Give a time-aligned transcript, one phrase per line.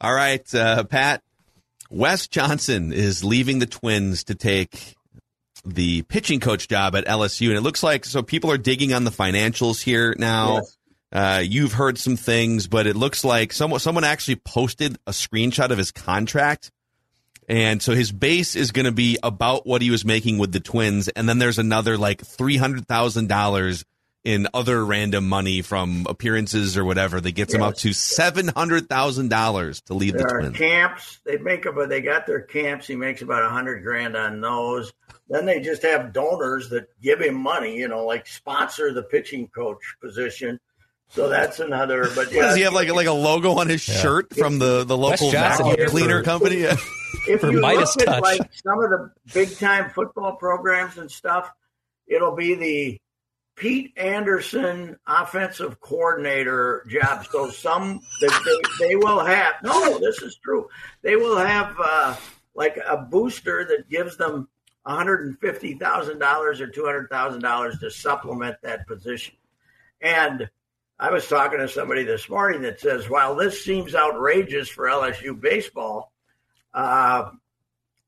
[0.00, 1.22] All right, uh, Pat.
[1.90, 4.96] Wes Johnson is leaving the Twins to take
[5.64, 9.04] the pitching coach job at LSU, and it looks like so people are digging on
[9.04, 10.56] the financials here now.
[10.56, 10.78] Yes.
[11.12, 15.70] Uh, you've heard some things, but it looks like someone someone actually posted a screenshot
[15.70, 16.70] of his contract,
[17.48, 20.60] and so his base is going to be about what he was making with the
[20.60, 23.84] Twins, and then there's another like three hundred thousand dollars
[24.24, 28.88] in other random money from appearances or whatever that gets him up to seven hundred
[28.88, 30.56] thousand dollars to lead the There are Twins.
[30.56, 31.20] camps.
[31.26, 32.86] They make about they got their camps.
[32.86, 34.92] He makes about a hundred grand on those.
[35.28, 37.76] Then they just have donors that give him money.
[37.76, 40.58] You know, like sponsor the pitching coach position.
[41.10, 42.08] So that's another.
[42.14, 44.96] But yeah, Does he have like like a logo on his shirt from the the
[44.96, 46.56] local vacuum cleaner for- company?
[47.28, 51.10] if for you Midas look at like some of the big time football programs and
[51.10, 51.50] stuff,
[52.08, 53.00] it'll be the
[53.56, 57.26] Pete Anderson offensive coordinator job.
[57.30, 58.28] So some they,
[58.80, 60.68] they, will have no, this is true.
[61.02, 62.16] They will have uh,
[62.54, 64.48] like a booster that gives them
[64.82, 69.34] one hundred and fifty thousand dollars or two hundred thousand dollars to supplement that position.
[70.00, 70.48] And
[70.98, 75.40] I was talking to somebody this morning that says, while this seems outrageous for LSU
[75.40, 76.12] baseball,
[76.72, 77.30] uh,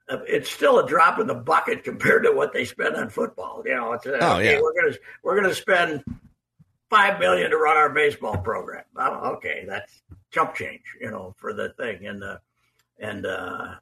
[0.08, 3.62] it's still a drop in the bucket compared to what they spend on football.
[3.66, 4.60] You know, it's uh, Oh, okay, yeah.
[4.60, 6.04] we're gonna we're gonna spend
[6.90, 8.84] five million to run our baseball program.
[8.96, 12.06] Oh, okay, that's chump change, you know, for the thing.
[12.06, 12.38] And uh,
[13.00, 13.74] and uh,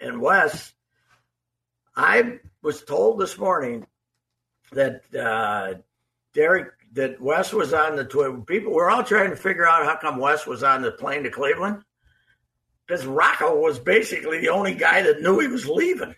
[0.00, 0.72] and Wes,
[1.96, 3.86] I was told this morning
[4.72, 5.74] that uh,
[6.34, 8.42] Derek that Wes was on the twin.
[8.44, 11.30] People we're all trying to figure out how come Wes was on the plane to
[11.30, 11.82] Cleveland
[12.92, 16.14] because Rocco was basically the only guy that knew he was leaving.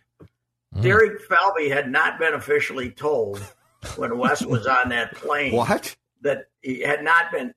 [0.73, 0.83] Hmm.
[0.83, 3.39] Derek Falvey had not been officially told
[3.95, 5.95] when Wes was on that plane what?
[6.23, 7.55] that he had not been.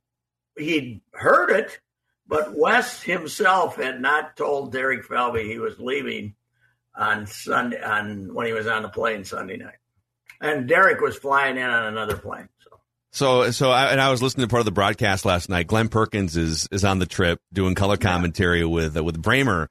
[0.55, 1.79] He'd heard it,
[2.27, 6.35] but Wes himself had not told Derek Falvey he was leaving
[6.95, 9.79] on Sunday on when he was on the plane Sunday night,
[10.41, 12.49] and Derek was flying in on another plane.
[13.17, 15.65] So So I, and I was listening to part of the broadcast last night.
[15.65, 19.69] Glenn Perkins is is on the trip doing color commentary with uh, with Bremer,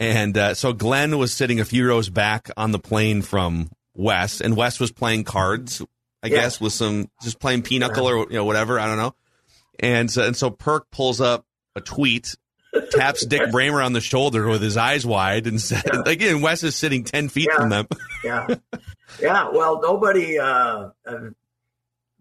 [0.00, 4.40] and uh, so Glenn was sitting a few rows back on the plane from Wes,
[4.40, 5.80] and Wes was playing cards,
[6.24, 6.40] I Yeah.
[6.40, 9.14] guess, with some just playing pinochle or you know whatever I don't know,
[9.78, 11.44] and so, and so Perk pulls up
[11.76, 12.34] a tweet.
[12.92, 16.74] Taps Dick Bremer on the shoulder with his eyes wide and said, "Again, Wes is
[16.74, 17.56] sitting ten feet Yeah.
[17.56, 17.86] from them."
[18.24, 18.46] yeah,
[19.22, 19.48] yeah.
[19.52, 20.40] Well, nobody.
[20.40, 20.90] Uh,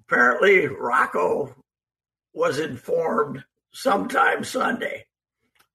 [0.09, 1.55] apparently, Rocco
[2.33, 5.05] was informed sometime Sunday,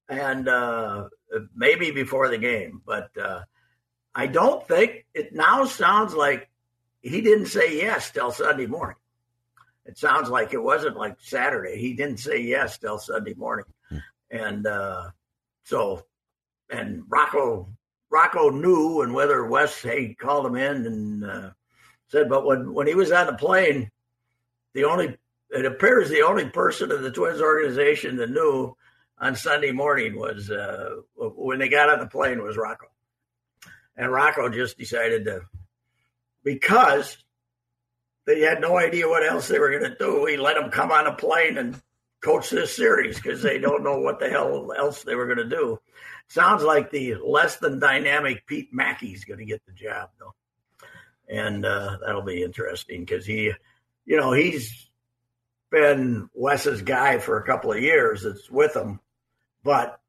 [0.08, 1.08] and uh,
[1.54, 2.82] maybe before the game.
[2.84, 3.42] But uh,
[4.14, 6.50] I don't think it now sounds like
[7.00, 8.96] he didn't say yes till Sunday morning.
[9.86, 11.78] It sounds like it wasn't like Saturday.
[11.78, 13.66] He didn't say yes till Sunday morning,
[14.30, 15.10] and uh,
[15.62, 16.04] so
[16.70, 17.68] and Rocco
[18.10, 21.50] Rocco knew, and whether Wes hey called him in and uh,
[22.08, 23.90] said, but when when he was on the plane,
[24.74, 25.16] the only
[25.50, 28.76] it appears the only person in the Twins organization that knew
[29.18, 32.86] on Sunday morning was uh, when they got on the plane was Rocco,
[33.96, 35.42] and Rocco just decided to
[36.42, 37.16] because
[38.26, 40.26] they had no idea what else they were going to do.
[40.26, 41.80] He let them come on a plane and
[42.20, 45.56] coach this series because they don't know what the hell else they were going to
[45.56, 45.78] do.
[46.28, 50.34] Sounds like the less than dynamic Pete Maki's going to get the job, though,
[51.28, 53.52] and uh, that'll be interesting because he,
[54.06, 54.88] you know, he's
[55.70, 58.24] been Wes's guy for a couple of years.
[58.24, 59.00] It's with him,
[59.62, 60.00] but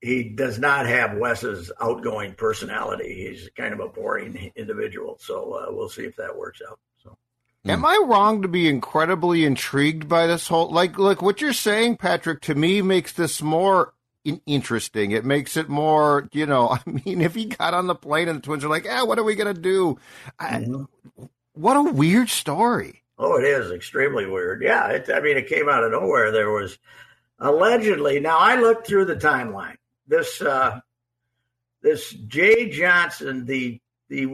[0.00, 3.14] he does not have Wes's outgoing personality.
[3.14, 5.16] He's kind of a boring individual.
[5.20, 6.78] So uh, we'll see if that works out.
[7.02, 7.16] So
[7.64, 11.96] Am I wrong to be incredibly intrigued by this whole like like what you're saying,
[11.96, 12.40] Patrick?
[12.42, 13.94] To me, makes this more
[14.24, 15.12] in- interesting.
[15.12, 16.70] It makes it more, you know.
[16.86, 19.18] I mean, if he got on the plane and the Twins are like, "Yeah, what
[19.18, 19.98] are we gonna do?"
[20.38, 20.66] I,
[21.52, 23.01] what a weird story.
[23.22, 24.62] Oh, it is extremely weird.
[24.64, 26.32] Yeah, it, I mean, it came out of nowhere.
[26.32, 26.76] There was
[27.38, 28.18] allegedly.
[28.18, 29.76] Now, I looked through the timeline.
[30.08, 30.80] This uh,
[31.82, 34.24] this Jay Johnson, the the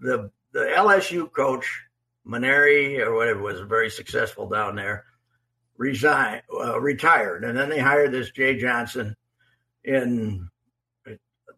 [0.00, 1.84] the the LSU coach
[2.26, 5.04] Mainieri or whatever was very successful down there,
[5.76, 9.14] resigned, uh, retired, and then they hired this Jay Johnson
[9.84, 10.48] in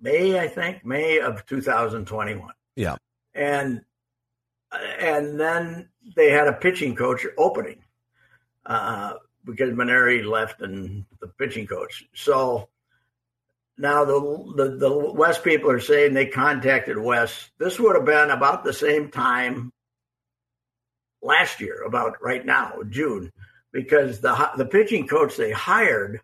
[0.03, 2.53] May, I think, May of 2021.
[2.77, 2.97] Yeah,
[3.35, 3.81] and
[4.71, 7.83] and then they had a pitching coach opening
[8.67, 9.15] uh,
[9.45, 12.05] because Mainieri left and the pitching coach.
[12.15, 12.69] So
[13.79, 14.21] now the,
[14.57, 17.51] the the Wes people are saying they contacted Wes.
[17.59, 19.73] This would have been about the same time
[21.23, 23.33] last year, about right now, June,
[23.73, 26.21] because the the pitching coach they hired,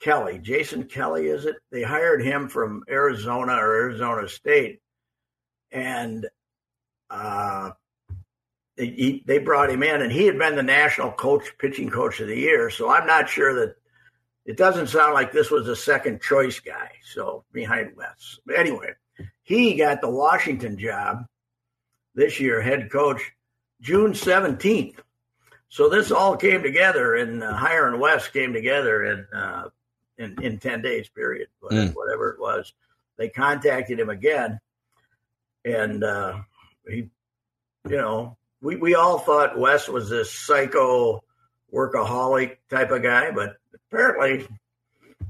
[0.00, 1.56] Kelly, Jason Kelly, is it?
[1.70, 4.80] They hired him from Arizona or Arizona State,
[5.72, 6.26] and
[7.10, 7.70] uh,
[8.76, 12.20] they, he, they brought him in, and he had been the national coach, pitching coach
[12.20, 12.70] of the year.
[12.70, 13.76] So I'm not sure that
[14.44, 16.90] it doesn't sound like this was a second choice guy.
[17.12, 18.92] So behind Wes, anyway,
[19.42, 21.26] he got the Washington job
[22.14, 23.32] this year, head coach
[23.80, 24.98] June 17th.
[25.68, 29.68] So this all came together, and uh, hiring Wes came together in uh,
[30.16, 31.94] in in 10 days period, whatever, mm.
[31.94, 32.72] whatever it was.
[33.18, 34.60] They contacted him again,
[35.64, 36.40] and uh,
[36.86, 37.08] he,
[37.88, 41.22] you know, we we all thought Wes was this psycho
[41.72, 44.46] workaholic type of guy, but apparently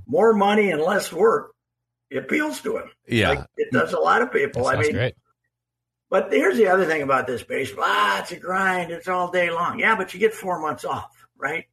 [0.07, 1.55] more money and less work
[2.15, 2.91] appeals to him.
[3.07, 4.67] Yeah, like it does a lot of people.
[4.67, 5.15] I mean, great.
[6.09, 7.85] But here's the other thing about this baseball.
[7.87, 8.93] Ah, it's a grind.
[8.93, 9.81] It's all day long.
[9.81, 11.67] Yeah, but you get four months off, right?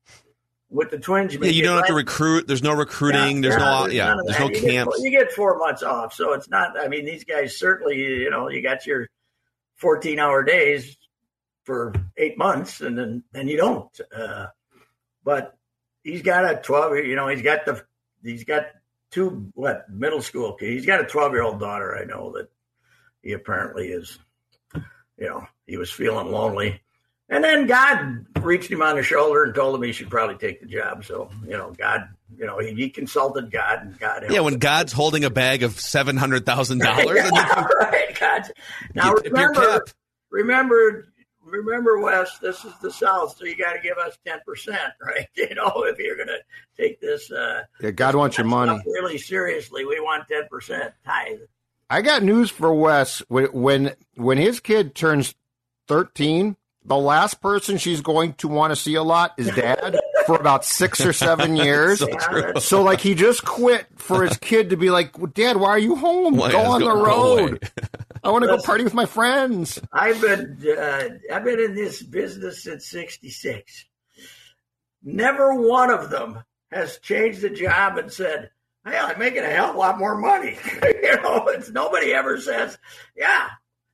[0.72, 2.48] With the Twins, you yeah, you don't have to recruit.
[2.48, 3.44] There's no recruiting.
[3.44, 4.98] Yeah, there's no, there's yeah, there's no you camps.
[4.98, 6.80] Get, you get four months off, so it's not.
[6.80, 9.08] I mean, these guys certainly, you know, you got your
[9.76, 10.98] 14 hour days
[11.64, 14.00] for eight months, and then then you don't.
[14.16, 14.48] Uh,
[15.24, 15.58] but
[16.04, 16.98] he's got a 12.
[16.98, 17.84] You know, he's got the
[18.24, 18.68] he's got
[19.12, 20.72] two what middle school kids.
[20.72, 21.96] He's got a 12 year old daughter.
[21.96, 22.50] I know that
[23.22, 24.20] he apparently is,
[24.76, 26.82] you know, he was feeling lonely.
[27.30, 30.60] And then God reached him on the shoulder and told him he should probably take
[30.60, 31.06] the job.
[31.06, 34.26] So, you know, God, you know, he, he consulted God and God.
[34.30, 37.32] Yeah, when God's holding a bag of seven hundred thousand dollars.
[37.82, 38.52] right, God.
[38.94, 39.86] Now remember,
[40.30, 41.08] remember,
[41.46, 42.38] remember, Wes.
[42.40, 45.28] This is the South, so you got to give us ten percent, right?
[45.36, 46.40] You know, if you're going to
[46.78, 47.32] take this.
[47.32, 49.86] Uh, yeah, God wants your money really seriously.
[49.86, 51.40] We want ten percent tithe.
[51.90, 53.20] I got news for Wes.
[53.28, 55.36] When when when his kid turns
[55.88, 60.36] thirteen, the last person she's going to want to see a lot is dad for
[60.36, 62.00] about six or seven years.
[62.00, 65.80] so, so, like he just quit for his kid to be like, Dad, why are
[65.80, 66.36] you home?
[66.36, 67.70] Why go on go, the road.
[68.24, 69.82] I want to go party with my friends.
[69.92, 73.86] I've been uh, I've been in this business since '66.
[75.04, 78.50] Never one of them has changed the job and said,
[78.86, 80.58] hey, I'm making a hell of a lot more money.
[80.84, 82.78] you know, it's nobody ever says,
[83.16, 83.50] yeah,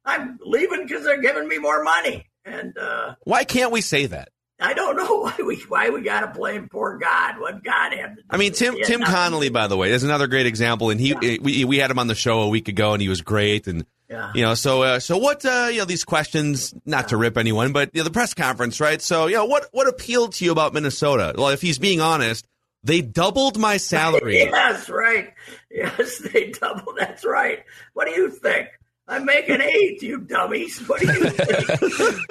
[0.05, 2.29] I'm leaving because they're giving me more money.
[2.45, 4.29] And uh, why can't we say that?
[4.59, 7.39] I don't know why we why we got to blame poor God.
[7.39, 8.27] What God had to do.
[8.29, 11.37] I mean, Tim Tim Connelly, by the way, is another great example, and he yeah.
[11.41, 13.85] we we had him on the show a week ago, and he was great, and.
[14.09, 14.31] Yeah.
[14.33, 15.45] You know, so uh, so what?
[15.45, 17.07] Uh, you know, these questions, not yeah.
[17.09, 18.99] to rip anyone, but you know, the press conference, right?
[19.01, 21.35] So, you know, what what appealed to you about Minnesota?
[21.37, 22.47] Well, if he's being honest,
[22.83, 24.37] they doubled my salary.
[24.39, 25.31] yes, right.
[25.69, 26.97] Yes, they doubled.
[26.97, 27.63] That's right.
[27.93, 28.69] What do you think?
[29.07, 30.87] I'm making eight, you dummies.
[30.87, 31.81] What do you think?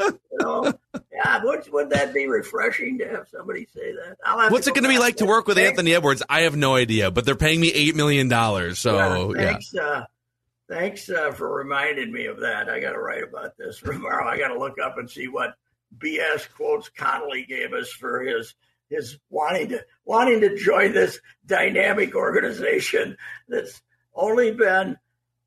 [0.01, 0.73] you know,
[1.13, 4.51] yeah, would, would that be refreshing to have somebody say that?
[4.51, 5.59] What's it going to be like to work with.
[5.59, 6.23] Anthony Edwards?
[6.29, 8.79] I have no idea, but they're paying me eight million dollars.
[8.79, 9.83] So yeah, thanks, yeah.
[9.83, 10.05] Uh,
[10.69, 12.69] thanks uh, for reminding me of that.
[12.69, 14.29] I got to write about this tomorrow.
[14.29, 15.55] I got to look up and see what
[15.97, 18.55] BS quotes Connelly gave us for his
[18.91, 23.17] is wanting to wanting to join this dynamic organization
[23.49, 23.83] that's
[24.15, 24.97] only been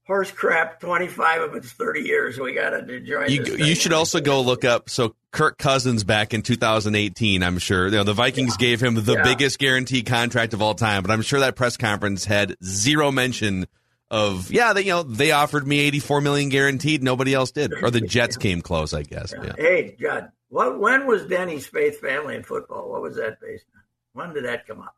[0.05, 4.19] horse crap 25 of its 30 years we got to join you, you should also
[4.19, 8.55] go look up so kirk cousins back in 2018 i'm sure you know the vikings
[8.59, 8.67] yeah.
[8.67, 9.23] gave him the yeah.
[9.23, 13.65] biggest guaranteed contract of all time but i'm sure that press conference had zero mention
[14.11, 17.89] of yeah they you know they offered me 84 million guaranteed nobody else did or
[17.89, 19.53] the jets came close i guess yeah.
[19.57, 20.79] hey god what?
[20.79, 22.89] When was Denny's Faith Family in football?
[22.89, 23.81] What was that based on?
[24.11, 24.95] When did that come up?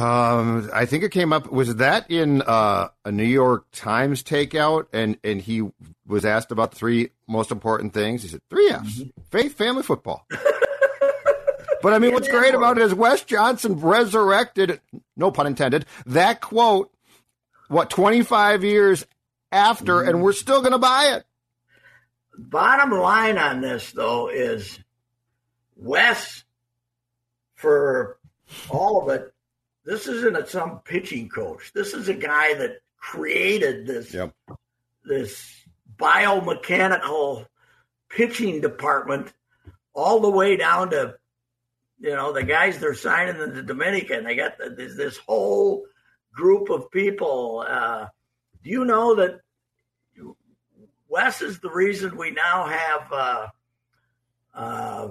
[0.00, 1.52] Um, I think it came up.
[1.52, 4.86] Was that in uh, a New York Times takeout?
[4.94, 5.70] And and he
[6.06, 8.22] was asked about the three most important things.
[8.22, 9.20] He said three F's: mm-hmm.
[9.30, 10.26] faith, family, football.
[11.82, 14.80] but I mean, what's great about it is Wes Johnson resurrected,
[15.14, 16.90] no pun intended, that quote.
[17.74, 19.04] What twenty five years
[19.52, 20.08] after, mm-hmm.
[20.08, 21.24] and we're still going to buy it.
[22.38, 24.78] Bottom line on this, though, is
[25.76, 26.44] Wes
[27.54, 28.18] for
[28.70, 29.34] all of it
[29.84, 31.72] this isn't some pitching coach.
[31.74, 34.32] This is a guy that created this yep.
[35.04, 35.66] this
[35.96, 37.46] biomechanical
[38.08, 39.32] pitching department
[39.92, 41.16] all the way down to
[42.00, 44.24] you know the guys they're signing in the Dominican.
[44.24, 45.84] They got this, this whole
[46.34, 47.64] group of people.
[47.66, 48.06] Uh,
[48.62, 49.40] do you know that
[51.08, 53.46] Wes is the reason we now have uh,
[54.54, 55.08] uh,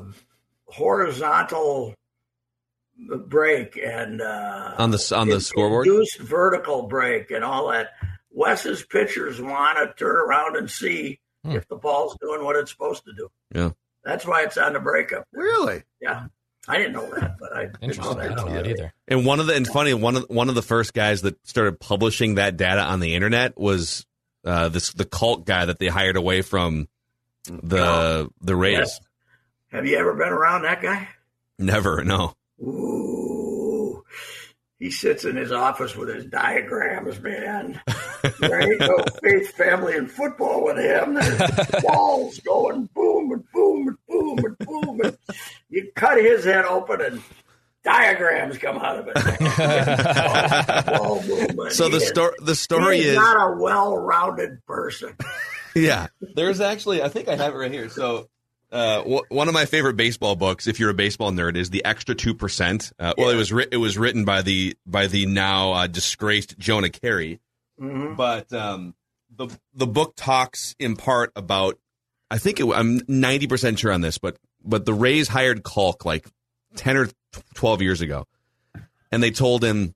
[0.66, 1.96] horizontal
[3.28, 7.92] break and uh, on the on the scoreboard, induced vertical break and all that.
[8.32, 11.52] Wes's pitchers want to turn around and see hmm.
[11.52, 13.30] if the ball's doing what it's supposed to do.
[13.54, 13.72] Yeah,
[14.04, 15.26] that's why it's on the breakup.
[15.32, 15.84] Really?
[16.02, 16.26] Yeah.
[16.68, 18.94] I didn't know that, but I didn't know that, I don't know that either.
[19.08, 21.80] And one of the and funny one of one of the first guys that started
[21.80, 24.06] publishing that data on the internet was
[24.46, 26.88] uh, this the cult guy that they hired away from
[27.46, 28.78] the oh, the Rays.
[28.78, 29.00] Yes.
[29.72, 31.10] Have you ever been around that guy?
[31.60, 32.36] Never, no.
[32.62, 34.04] Ooh,
[34.80, 37.82] he sits in his office with his diagrams, man.
[38.40, 41.16] there ain't no faith, family, and football with him.
[41.16, 45.02] There's walls going boom and boom and boom and boom.
[45.02, 45.18] And
[45.70, 47.22] you cut his head open and
[47.84, 49.18] diagrams come out of it.
[51.74, 55.16] so the story the story is not a well-rounded person.
[55.76, 57.90] yeah, there's actually I think I have it right here.
[57.90, 58.30] So
[58.72, 62.16] uh, one of my favorite baseball books, if you're a baseball nerd, is the Extra
[62.16, 62.92] Two Percent.
[62.98, 66.58] Uh, well, it was ri- it was written by the by the now uh, disgraced
[66.58, 67.40] Jonah Keri,
[67.80, 68.16] mm-hmm.
[68.16, 68.96] but um,
[69.36, 71.78] the the book talks in part about.
[72.32, 76.06] I think it, I'm 90 percent sure on this, but but the Rays hired Kalk
[76.06, 76.28] like
[76.76, 77.10] 10 or
[77.54, 78.26] 12 years ago,
[79.12, 79.94] and they told him,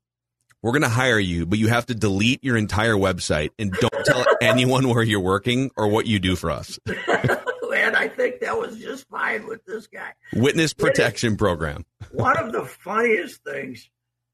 [0.62, 4.06] "We're going to hire you, but you have to delete your entire website and don't
[4.06, 8.58] tell anyone where you're working or what you do for us." and I think that
[8.58, 10.14] was just fine with this guy.
[10.34, 11.86] Witness protection program.
[12.12, 13.90] one of the funniest things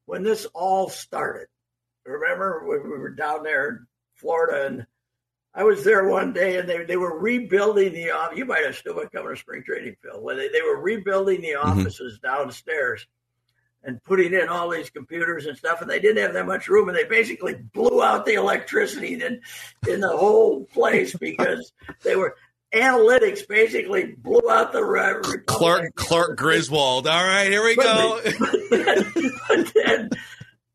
[0.05, 1.47] when this all started.
[2.05, 4.85] Remember when we were down there in Florida and
[5.55, 8.37] I was there one day and they, they were rebuilding the office.
[8.37, 10.21] You might have still been coming to spring training, Phil.
[10.21, 11.79] When they, they were rebuilding the mm-hmm.
[11.79, 12.35] offices mm-hmm.
[12.35, 13.05] downstairs
[13.83, 16.87] and putting in all these computers and stuff, and they didn't have that much room,
[16.87, 19.41] and they basically blew out the electricity in,
[19.87, 22.35] in the whole place because they were
[22.73, 25.43] analytics basically blew out the Republican.
[25.45, 27.07] Clark Clark Griswold.
[27.07, 28.21] All right, here we but go.
[28.71, 29.13] then,
[29.47, 30.09] but, then,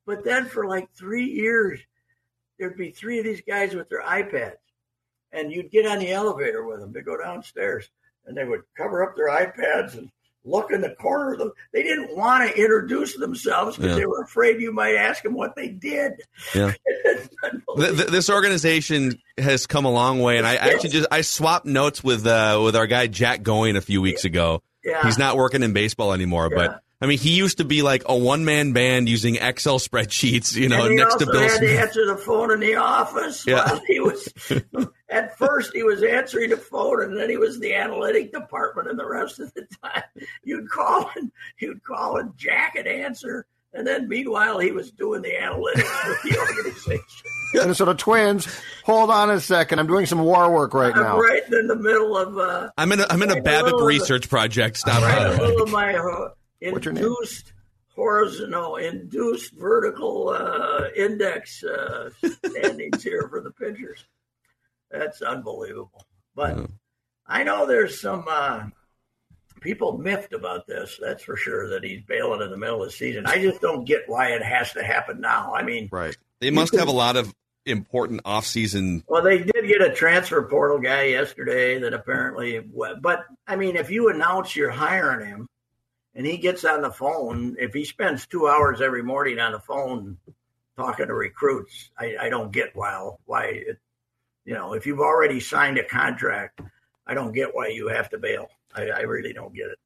[0.09, 1.81] but then for like three years,
[2.59, 4.57] there'd be three of these guys with their iPads,
[5.33, 7.91] and you'd get on the elevator with them to go downstairs,
[8.25, 10.11] and they would cover up their iPads and
[10.47, 11.53] look in the corner of them.
[11.75, 13.99] They didn't want to introduce themselves because yeah.
[13.99, 16.15] they were afraid you might ask them what they did.
[16.55, 16.73] Yeah.
[17.77, 22.27] this organization has come a long way, and I actually just I swapped notes with
[22.27, 24.63] uh, with our guy Jack Goin a few weeks ago.
[24.83, 25.03] Yeah.
[25.03, 26.57] He's not working in baseball anymore, yeah.
[26.57, 30.57] but I mean, he used to be like a one man band using Excel spreadsheets,
[30.57, 31.43] you know, next to Bill.
[31.43, 33.47] He had to answer the phone in the office.
[33.47, 33.79] Yeah.
[33.87, 34.29] he was
[35.09, 38.99] at first he was answering the phone, and then he was the analytic department, and
[38.99, 40.03] the rest of the time
[40.43, 43.47] you'd call and you'd call and Jack would answer.
[43.75, 47.07] And then, meanwhile, he was doing the analytics with the organization.
[47.55, 48.49] and so the twins,
[48.83, 49.79] hold on a second.
[49.79, 51.19] I'm doing some war work right I'm now.
[51.21, 52.39] Right in the middle of.
[52.39, 53.01] Uh, I'm in.
[53.01, 54.79] A, I'm in a Babbitt research project.
[54.79, 55.03] Stop.
[55.03, 57.53] Right in the middle of my uh, induced
[57.95, 62.11] horizontal, induced vertical uh, index uh,
[62.47, 64.05] standings here for the pitchers.
[64.91, 66.07] That's unbelievable.
[66.35, 66.71] But
[67.27, 68.67] I know there's some uh,
[69.61, 70.99] people miffed about this.
[71.01, 71.69] That's for sure.
[71.71, 73.27] That he's bailing in the middle of the season.
[73.27, 75.53] I just don't get why it has to happen now.
[75.55, 76.17] I mean, right?
[76.41, 77.35] They must have a lot of
[77.67, 79.05] important off-season.
[79.09, 82.61] Well, they did get a transfer portal guy yesterday that apparently.
[82.61, 85.49] But I mean, if you announce you're hiring him
[86.19, 89.61] and he gets on the phone, if he spends two hours every morning on the
[89.61, 90.19] phone
[90.77, 93.79] talking to recruits, I, I don't get why why it,
[94.45, 96.61] you know if you've already signed a contract,
[97.07, 98.49] I don't get why you have to bail.
[98.75, 99.79] I, I really don't get it.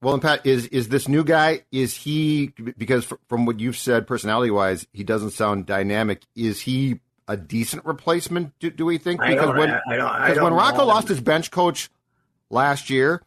[0.00, 1.64] Well, and Pat, is is this new guy?
[1.72, 6.22] Is he because from what you've said, personality wise, he doesn't sound dynamic.
[6.36, 8.56] Is he a decent replacement?
[8.60, 9.20] Do, do we think?
[9.20, 11.90] Because when I don't, I don't when Rocco lost his bench coach
[12.50, 13.20] last year,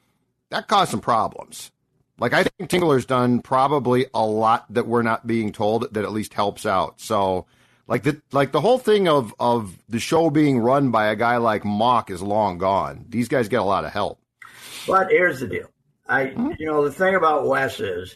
[0.52, 1.72] that caused some problems.
[2.17, 6.12] Like I think Tingler's done probably a lot that we're not being told that at
[6.12, 7.01] least helps out.
[7.01, 7.45] So
[7.88, 11.38] like the like the whole thing of of the show being run by a guy
[11.38, 13.05] like Mauch is long gone.
[13.10, 14.19] These guys get a lot of help.
[14.88, 15.67] But here's the deal.
[16.07, 16.51] I mm-hmm.
[16.57, 18.15] you know the thing about Wes is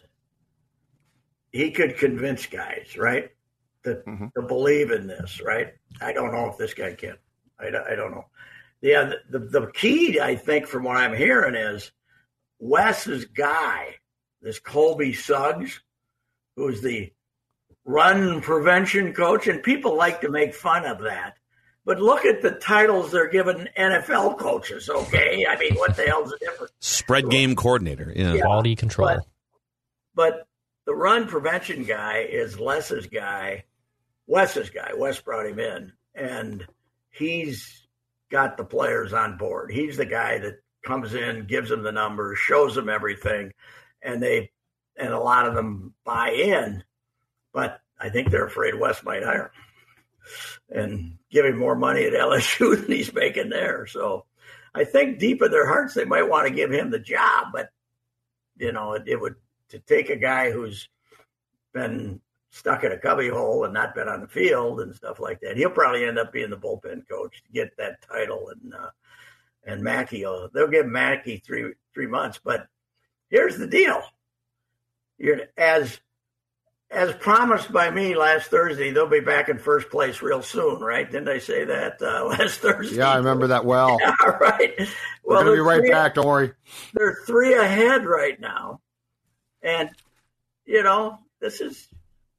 [1.52, 3.32] he could convince guys, right?
[3.84, 4.28] To, mm-hmm.
[4.36, 5.74] to believe in this, right?
[6.02, 7.16] I don't know if this guy can.
[7.60, 8.26] I, I don't know.
[8.82, 11.92] Yeah, the, the, the key, I think, from what I'm hearing is
[12.60, 13.96] Wes's guy,
[14.42, 15.82] this Colby Suggs,
[16.56, 17.12] who's the
[17.86, 21.38] run prevention coach, and people like to make fun of that.
[21.86, 25.46] But look at the titles they're giving NFL coaches, okay?
[25.50, 26.74] I mean, what the hell's the difference?
[26.80, 28.34] Spread game coordinator, yeah.
[28.34, 29.08] yeah quality control.
[29.08, 29.26] But,
[30.14, 30.48] but
[30.86, 33.64] the run prevention guy is Les's guy,
[34.28, 34.92] Wes's guy.
[34.96, 36.66] Wes brought him in, and
[37.10, 37.88] he's
[38.30, 39.72] got the players on board.
[39.72, 43.52] He's the guy that comes in, gives them the numbers, shows them everything,
[44.02, 44.52] and they
[44.98, 46.84] and a lot of them buy in.
[47.54, 49.52] But I think they're afraid Wes might hire
[50.70, 53.88] him and give him more money at LSU than he's making there.
[53.88, 54.26] So
[54.76, 57.70] I think deep in their hearts they might want to give him the job, but
[58.58, 59.36] you know it, it would
[59.70, 60.90] to take a guy who's
[61.74, 62.20] been
[62.52, 65.58] stuck in a cubby hole and not been on the field and stuff like that.
[65.58, 68.50] He'll probably end up being the bullpen coach to get that title.
[68.50, 68.90] And uh,
[69.70, 72.40] and Maki, will, they'll give Maki three three months.
[72.44, 72.68] But
[73.30, 74.02] here's the deal:
[75.18, 76.00] You're as
[76.92, 81.10] as promised by me last Thursday, they'll be back in first place real soon, right?
[81.10, 82.98] Didn't I say that uh, last Thursday?
[82.98, 84.00] Yeah, I remember that well.
[84.10, 84.74] Yeah, right.
[85.24, 86.16] Well, We're be right three, back.
[86.16, 86.54] Don't worry.
[86.94, 88.82] They're three ahead right now,
[89.62, 89.90] and
[90.66, 91.88] you know this is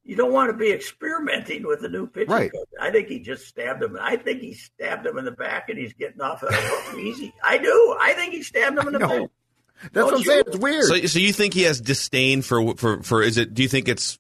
[0.05, 2.31] you don't want to be experimenting with a new pitcher.
[2.31, 2.53] Right.
[2.53, 2.69] Coach.
[2.81, 3.97] I think he just stabbed him.
[4.01, 7.35] I think he stabbed him in the back, and he's getting off of easy.
[7.45, 7.97] I do.
[8.01, 9.31] I think he stabbed him in the back.
[9.83, 10.25] That's don't what I'm you?
[10.25, 10.43] saying.
[10.47, 10.85] It's weird.
[10.85, 13.23] So, so you think he has disdain for for for?
[13.23, 13.55] Is it?
[13.55, 14.19] Do you think it's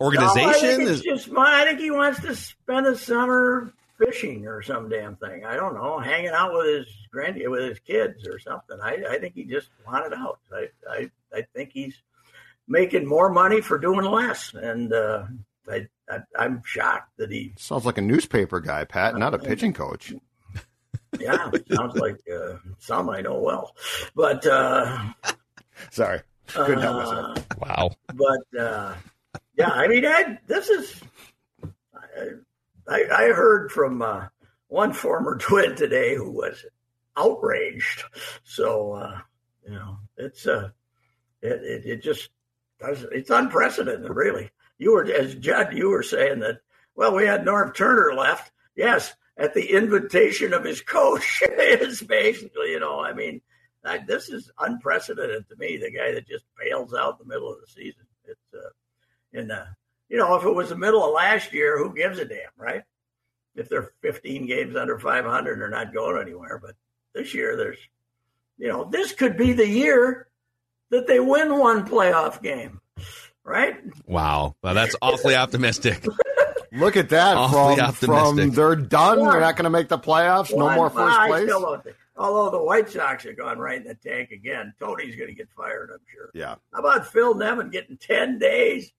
[0.00, 0.42] organization?
[0.42, 4.62] No, I think it's just I think he wants to spend the summer fishing or
[4.62, 5.44] some damn thing.
[5.44, 8.78] I don't know, hanging out with his grand with his kids or something.
[8.82, 10.40] I, I think he just wanted out.
[10.52, 11.94] I, I I think he's
[12.72, 14.52] making more money for doing less.
[14.54, 15.26] And uh,
[15.70, 19.74] I, I, am shocked that he sounds like a newspaper guy, Pat, not a pitching
[19.74, 20.12] coach.
[21.20, 23.76] yeah, sounds like uh, some I know well,
[24.16, 25.12] but uh,
[25.90, 27.38] sorry, couldn't help myself.
[27.38, 27.90] Uh, wow.
[28.14, 28.94] But uh,
[29.56, 31.00] yeah, I mean, I, this is
[32.88, 34.28] I, I heard from uh,
[34.68, 36.64] one former twin today who was
[37.16, 38.04] outraged.
[38.44, 39.20] So uh,
[39.64, 40.70] you know, it's uh,
[41.42, 42.30] it, it, it just
[43.12, 44.50] it's unprecedented, really.
[44.78, 46.60] You were, as Judd, you were saying that,
[46.94, 48.52] well, we had Norv Turner left.
[48.76, 53.40] Yes, at the invitation of his coach is basically, you know, I mean,
[53.84, 55.76] I, this is unprecedented to me.
[55.76, 58.04] The guy that just bails out in the middle of the season.
[58.24, 58.70] It's, uh,
[59.32, 59.64] and, uh,
[60.08, 62.82] you know, if it was the middle of last year, who gives a damn, right?
[63.54, 66.60] If they're 15 games under 500, they're not going anywhere.
[66.62, 66.76] But
[67.14, 67.78] this year, there's,
[68.58, 70.28] you know, this could be the year
[70.92, 72.80] that they win one playoff game,
[73.42, 73.76] right?
[74.06, 76.06] Wow, well, that's awfully optimistic.
[76.72, 77.36] Look at that!
[77.36, 79.20] Awfully from, from they're done.
[79.20, 79.30] One.
[79.30, 80.54] They're not going to make the playoffs.
[80.54, 80.66] One.
[80.66, 81.50] No more first place.
[82.16, 85.48] although the White Sox have gone right in the tank again, Tony's going to get
[85.56, 85.90] fired.
[85.92, 86.30] I'm sure.
[86.32, 86.54] Yeah.
[86.72, 88.92] How about Phil Nevin getting ten days?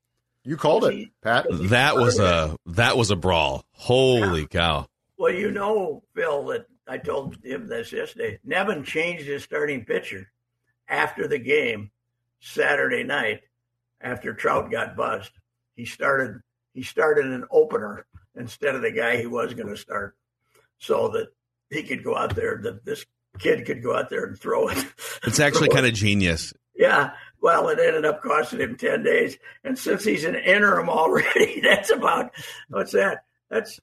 [0.44, 1.48] You called it, Pat.
[1.50, 3.66] That was a that was a brawl.
[3.72, 4.48] Holy yeah.
[4.48, 4.88] cow!
[5.18, 8.40] Well, you know, Phil, that I told him this yesterday.
[8.44, 10.33] Nevin changed his starting pitcher
[10.88, 11.92] after the game
[12.40, 13.42] Saturday night
[14.02, 15.32] after Trout got buzzed.
[15.76, 16.42] He started
[16.74, 20.16] he started an opener instead of the guy he was going to start,
[20.80, 21.28] so that
[21.70, 22.60] he could go out there.
[22.62, 23.06] That this
[23.40, 24.86] kid could go out there and throw it.
[25.26, 26.54] It's actually kind of genius.
[26.76, 27.12] Yeah.
[27.42, 31.90] Well, it ended up costing him ten days, and since he's an interim already, that's
[31.92, 32.32] about
[32.68, 33.24] what's that?
[33.50, 33.80] That's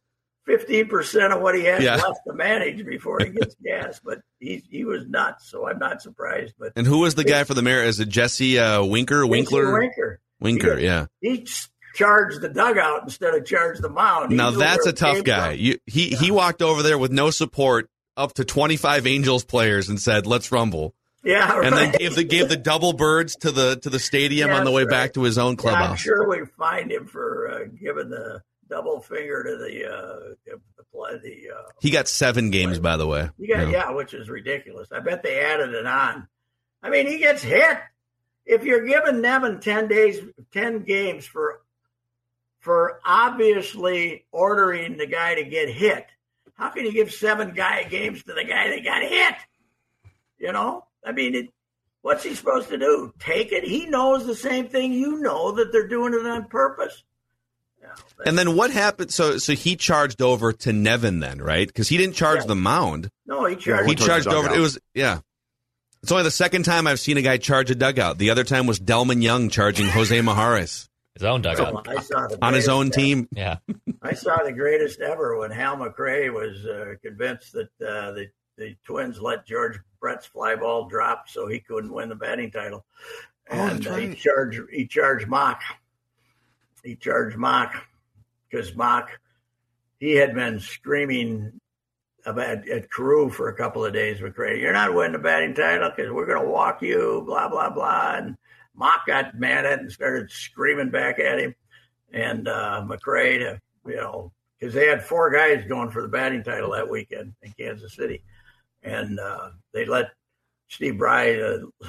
[0.59, 1.97] fifteen percent of what he has yeah.
[1.97, 4.01] left to manage before he gets gas.
[4.05, 6.55] But he he was nuts, so I'm not surprised.
[6.59, 7.83] But and who was the guy for the mayor?
[7.83, 9.27] Is it Jesse uh, Winker?
[9.27, 9.79] Winkler?
[9.79, 10.21] Winker.
[10.41, 10.77] Winker.
[10.77, 11.07] He, yeah.
[11.21, 11.47] He
[11.95, 14.31] charged the dugout instead of charged the mound.
[14.31, 15.53] He now that's a tough guy.
[15.53, 16.19] You, he yeah.
[16.19, 20.51] he walked over there with no support, up to 25 Angels players, and said, "Let's
[20.51, 21.67] rumble." Yeah, right.
[21.67, 24.65] and then gave the gave the double birds to the to the stadium yeah, on
[24.65, 24.91] the way right.
[24.91, 25.85] back to his own clubhouse.
[25.85, 30.35] Yeah, I'm sure we find him for uh, giving the double finger to the uh,
[30.77, 31.19] the play.
[31.23, 32.83] The uh, he got seven games, play.
[32.83, 33.29] by the way.
[33.39, 33.71] He got, yeah.
[33.71, 34.89] yeah, which is ridiculous.
[34.93, 36.29] I bet they added it on.
[36.83, 37.79] I mean, he gets hit.
[38.47, 40.21] If you're giving Nevin ten days,
[40.53, 41.61] ten games for
[42.61, 46.07] for obviously ordering the guy to get hit,
[46.55, 49.35] how can you give seven guy games to the guy that got hit?
[50.39, 51.49] You know, I mean, it,
[52.03, 53.13] What's he supposed to do?
[53.19, 53.65] Take it?
[53.65, 57.05] He knows the same thing you know that they're doing it on purpose.
[58.25, 59.13] And then what happened?
[59.13, 61.67] So, so he charged over to Nevin then, right?
[61.67, 62.47] Because he didn't charge yeah.
[62.47, 63.11] the mound.
[63.27, 63.89] No, he charged.
[63.89, 64.53] He charged over.
[64.55, 65.21] It was yeah.
[66.03, 68.19] It's only the second time I've seen a guy charge a dugout.
[68.19, 70.89] The other time was Delmon Young charging Jose Mijares.
[71.15, 71.87] His own dugout.
[72.41, 73.29] on his own team.
[73.33, 73.59] Yeah.
[74.03, 78.77] I saw the greatest ever when Hal McRae was uh, convinced that uh, the, the
[78.87, 82.87] Twins let George Brett's fly ball drop so he couldn't win the batting title.
[83.51, 84.09] Oh, and oh, right.
[84.09, 85.61] he charged he charged Mauch.
[86.83, 87.75] He charged Mauch
[88.51, 89.09] because Mauch
[89.99, 91.61] he had been screaming
[92.25, 94.61] about at Carew for a couple of days with Craig.
[94.61, 98.15] You're not winning the batting title because we're going to walk you, blah blah blah.
[98.17, 98.37] And
[98.75, 101.55] Mauch got mad at and started screaming back at him.
[102.13, 106.73] And uh, McRae, you know, because they had four guys going for the batting title
[106.73, 108.23] that weekend in Kansas City,
[108.83, 110.11] and uh, they let
[110.69, 111.41] Steve Brye.
[111.41, 111.89] Uh,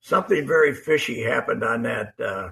[0.00, 2.50] something very fishy happened on that uh,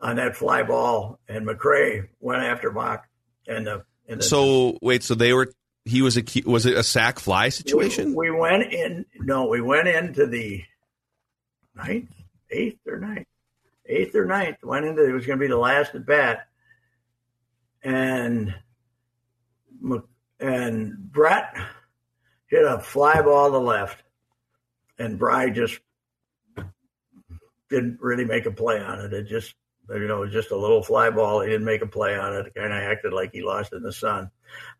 [0.00, 3.02] on that fly ball, and McRae went after Mauch.
[3.46, 5.52] And the, and the, so wait, so they were
[5.84, 8.14] he was a was it a sac fly situation?
[8.14, 9.06] We, we went in.
[9.20, 10.62] No, we went into the
[11.74, 12.10] ninth,
[12.50, 13.26] eighth or ninth,
[13.86, 14.56] eighth or ninth.
[14.62, 16.48] Went into it was going to be the last at bat,
[17.82, 18.54] and
[20.40, 21.54] and Brett
[22.48, 24.02] hit a fly ball to left,
[24.98, 25.78] and Brye just
[27.68, 29.12] didn't really make a play on it.
[29.12, 29.54] It just
[29.88, 31.40] you know, it was just a little fly ball.
[31.40, 32.54] He didn't make a play on it.
[32.54, 34.30] Kind of acted like he lost in the sun.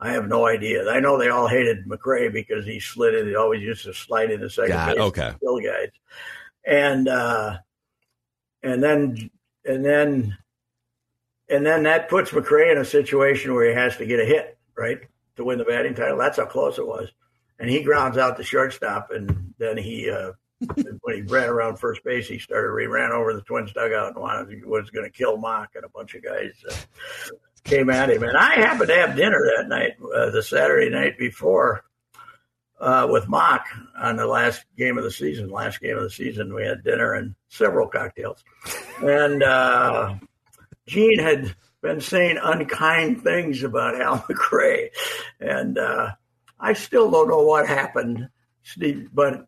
[0.00, 0.88] I have no idea.
[0.88, 3.26] I know they all hated McRae because he slid it.
[3.26, 5.00] He always used to slide in the second God, base.
[5.04, 5.32] Okay.
[5.40, 5.90] Kill guys.
[6.64, 7.58] And, uh,
[8.62, 9.30] and then,
[9.64, 10.36] and then,
[11.48, 14.58] and then that puts McRae in a situation where he has to get a hit,
[14.76, 14.98] right?
[15.36, 16.18] To win the batting title.
[16.18, 17.08] That's how close it was.
[17.58, 22.02] And he grounds out the shortstop and then he, uh, when he ran around first
[22.04, 22.80] base, he started.
[22.80, 25.88] He ran over the Twins dugout and wanted was going to kill Mauch, and a
[25.88, 26.74] bunch of guys uh,
[27.64, 28.22] came at him.
[28.22, 31.84] And I happened to have dinner that night, uh, the Saturday night before,
[32.80, 33.66] uh, with Mauch
[33.98, 35.50] on the last game of the season.
[35.50, 38.42] Last game of the season, we had dinner and several cocktails.
[39.02, 40.14] And uh,
[40.86, 44.88] Gene had been saying unkind things about Al McRae,
[45.40, 46.12] and uh,
[46.58, 48.28] I still don't know what happened,
[48.62, 49.10] Steve.
[49.12, 49.46] But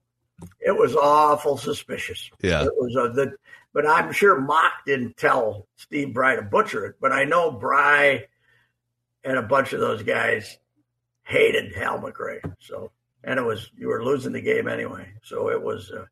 [0.61, 2.31] it was awful suspicious.
[2.41, 3.37] Yeah, it was a, the,
[3.73, 6.97] but I'm sure Mauch didn't tell Steve Brye to butcher it.
[7.01, 8.25] But I know Brye
[9.25, 10.59] and a bunch of those guys
[11.25, 12.41] hated Hal McRae.
[12.61, 12.91] So,
[13.25, 15.13] and it was you were losing the game anyway.
[15.23, 16.07] So it was uh,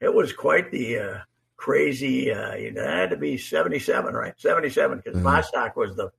[0.00, 1.18] it was quite the uh,
[1.56, 2.32] crazy.
[2.32, 4.34] Uh, you know, it had to be 77, right?
[4.38, 5.24] 77 because mm-hmm.
[5.24, 6.10] Bostock was the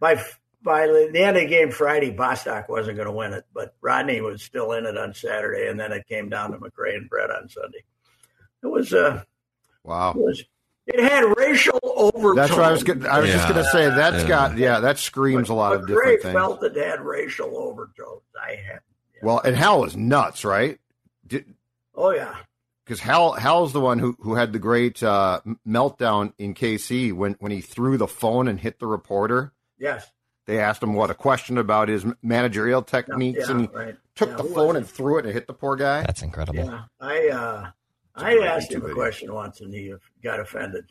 [0.00, 0.22] by
[0.64, 4.22] by the end of the game Friday, Bostock wasn't going to win it, but Rodney
[4.22, 7.30] was still in it on Saturday, and then it came down to McRae and Brett
[7.30, 7.84] on Sunday.
[8.62, 9.22] It was uh,
[9.84, 10.12] wow.
[10.12, 10.44] It, was,
[10.86, 12.36] it had racial overtones.
[12.36, 12.82] That's what I was.
[12.82, 13.36] Gonna, I was yeah.
[13.36, 13.90] just going to say.
[13.90, 14.28] That's yeah.
[14.28, 14.80] got yeah.
[14.80, 16.34] That screams but, a lot of different things.
[16.34, 18.22] felt it had racial overtones.
[18.42, 18.80] I had.
[19.14, 19.20] Yeah.
[19.22, 20.78] Well, and Hal was nuts, right?
[21.26, 21.54] Did,
[21.94, 22.34] oh yeah.
[22.84, 27.34] Because Hal Hal's the one who, who had the great uh, meltdown in KC when,
[27.38, 29.52] when he threw the phone and hit the reporter.
[29.78, 30.10] Yes.
[30.46, 33.96] They asked him what a question about his managerial techniques, yeah, and he right.
[34.14, 36.02] took yeah, the phone and threw it and hit the poor guy.
[36.02, 36.64] That's incredible.
[36.64, 37.70] Yeah, I uh,
[38.14, 40.84] I asked him a question once, and he got offended,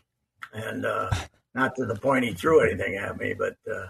[0.53, 1.11] and uh,
[1.53, 3.87] not to the point he threw anything at me, but uh,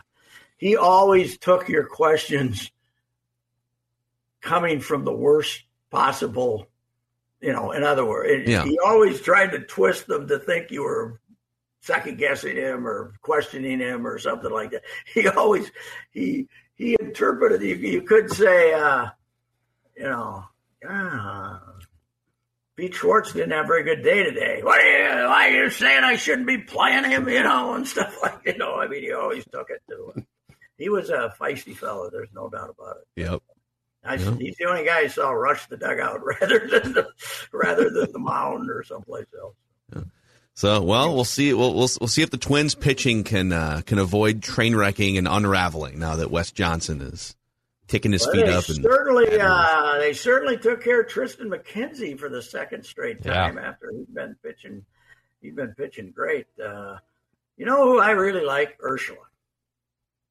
[0.58, 2.72] he always took your questions
[4.42, 6.68] coming from the worst possible.
[7.40, 8.64] You know, in other words, yeah.
[8.64, 11.20] he always tried to twist them to think you were
[11.84, 14.84] second guessing him or questioning him or something like that.
[15.14, 15.70] He always
[16.12, 17.62] he he interpreted.
[17.62, 19.08] You, you could say, uh,
[19.96, 20.44] you know,
[20.88, 21.62] ah,
[22.76, 24.62] Pete Schwartz didn't have a very good day today.
[24.64, 25.28] What are you?
[25.28, 27.30] Why are you saying I shouldn't be playing him?
[27.30, 28.76] You know, and stuff like you know.
[28.76, 30.14] I mean, he always took it to.
[30.16, 30.28] Him.
[30.78, 32.10] He was a feisty fellow.
[32.10, 33.22] There's no doubt about it.
[33.22, 33.44] Yep.
[34.06, 34.38] I, yep.
[34.40, 37.10] He's the only guy I saw rush the dugout rather than the,
[37.54, 39.56] rather than the mound or someplace else.
[40.56, 41.54] So, well, we'll see.
[41.54, 45.28] We'll, we'll, we'll see if the Twins pitching can uh, can avoid train wrecking and
[45.28, 47.36] unraveling now that Wes Johnson is
[47.88, 48.70] kicking his well, feet up.
[48.70, 53.58] And certainly, uh, they certainly took care of Triston McKenzie for the second straight time
[53.58, 53.70] yeah.
[53.70, 54.86] after he'd been pitching.
[55.42, 56.48] He'd been pitching great.
[56.64, 56.98] Uh,
[57.58, 58.80] you know who I really like?
[58.80, 59.16] Urshela.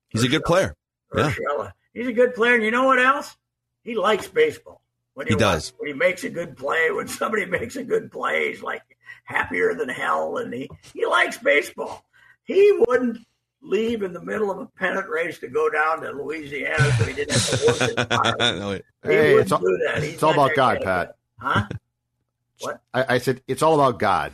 [0.09, 0.27] He's Urshela.
[0.27, 0.77] a good player.
[1.13, 1.37] Urshela.
[1.59, 1.71] Yeah.
[1.95, 3.37] He's a good player, and you know what else?
[3.83, 4.82] He likes baseball.
[5.15, 5.73] When he does.
[5.79, 8.83] When he makes a good play, when somebody makes a good play, he's like
[9.25, 12.05] happier than hell, and he he likes baseball.
[12.45, 13.19] He wouldn't
[13.61, 17.13] leave in the middle of a pennant race to go down to Louisiana so he
[17.13, 18.37] didn't have to work his car.
[18.39, 21.15] no, hey, it's all, it's all about God, Pat.
[21.39, 21.67] Huh?
[22.59, 22.81] What?
[22.93, 24.33] I, I said it's all about God,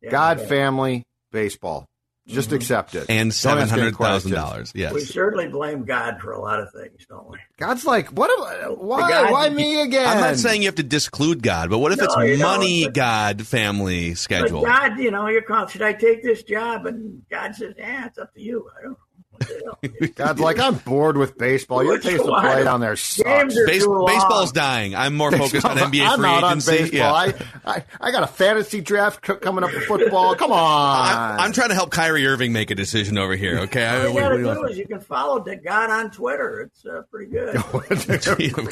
[0.00, 0.46] Yeah, God, yeah.
[0.46, 1.88] family, baseball.
[2.28, 2.56] Just mm-hmm.
[2.56, 3.06] accept it.
[3.08, 4.34] and Don't seven ask any hundred thousand questions.
[4.34, 4.72] dollars.
[4.74, 4.92] Yes.
[4.92, 7.38] We certainly blame God for a lot of things, don't we?
[7.56, 8.30] God's like, what?
[8.30, 9.08] Am, why?
[9.08, 10.06] God- why me again?
[10.06, 12.94] I'm not saying you have to disclude God, but what if No, it's money, but-
[12.94, 14.62] God, family, But schedule?
[14.62, 15.70] God, you know, you're called.
[15.70, 16.86] should I take this job?
[16.86, 18.68] And God says, yeah, it's up to you.
[18.78, 18.98] I don't
[19.40, 19.78] know.
[19.80, 20.08] What the hell?
[20.14, 21.82] God's like, I'm bored with baseball.
[21.82, 22.42] Your Which pace of one?
[22.42, 23.54] play down there sucks.
[23.54, 24.94] Base, baseball's dying.
[24.94, 26.70] I'm more focused on NBA I'm free out on agency.
[26.72, 26.98] baseball.
[26.98, 27.12] Yeah.
[27.12, 30.34] I, I, I got a fantasy draft coming up for football.
[30.34, 31.08] Come on.
[31.08, 33.58] I'm, I'm trying to help Kyrie Irving make a decision over here.
[33.60, 36.10] Okay, I, All you got to do you is you can follow the God on
[36.10, 36.60] Twitter.
[36.60, 37.56] It's uh, pretty good.
[38.22, 38.68] Tweet him,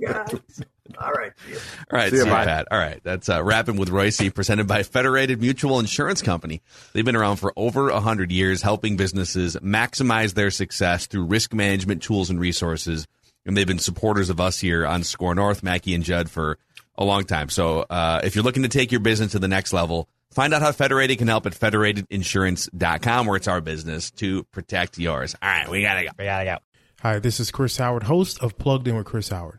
[0.00, 0.40] God.
[0.84, 1.06] Tweet a God.
[1.06, 1.32] All right.
[1.46, 1.58] see you.
[1.90, 2.44] All right, See see you, bye.
[2.44, 2.68] Pat.
[2.70, 6.60] All right, that's uh, Rapping with Royce, presented by Federated Mutual Insurance Company.
[6.92, 12.02] They've been around for over 100 years, helping businesses maximize their success through risk management
[12.02, 13.06] tools and resources.
[13.44, 16.58] And they've been supporters of us here on SKOR North, Mackey and Judd, for
[16.96, 17.48] a long time.
[17.48, 20.62] So uh, if you're looking to take your business to the next level, find out
[20.62, 25.34] how Federated can help at federatedinsurance.com, where it's our business to protect yours.
[25.42, 26.10] All right, we got to go.
[26.18, 26.56] We got to go.
[27.00, 29.58] Hi, this is Chris Howard, host of Plugged In with Chris Howard.